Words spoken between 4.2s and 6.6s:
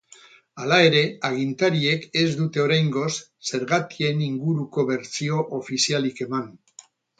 inguruko bertsio ofizialik eman.